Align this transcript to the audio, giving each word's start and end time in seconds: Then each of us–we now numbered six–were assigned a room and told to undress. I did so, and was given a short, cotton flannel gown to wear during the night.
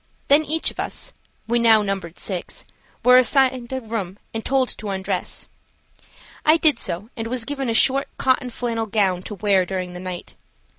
Then 0.29 0.43
each 0.43 0.71
of 0.71 0.79
us–we 0.79 1.59
now 1.59 1.83
numbered 1.83 2.17
six–were 2.17 3.17
assigned 3.17 3.71
a 3.71 3.81
room 3.81 4.17
and 4.33 4.43
told 4.43 4.69
to 4.69 4.89
undress. 4.89 5.47
I 6.43 6.57
did 6.57 6.79
so, 6.79 7.11
and 7.15 7.27
was 7.27 7.45
given 7.45 7.69
a 7.69 7.75
short, 7.75 8.07
cotton 8.17 8.49
flannel 8.49 8.87
gown 8.87 9.21
to 9.21 9.35
wear 9.35 9.63
during 9.63 9.93
the 9.93 9.99
night. 9.99 10.33